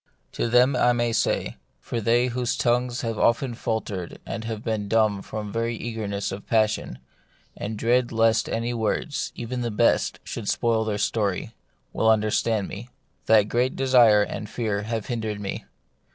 [0.31, 5.21] To them I may say— for they whose tongues have often faltered and been dumb
[5.21, 6.97] from very eagerness of passion,
[7.55, 11.53] and dread lest any words, even the best, should spoil their story,
[11.93, 12.89] will understand me—
[13.27, 15.65] that great desire and fear have hindered me.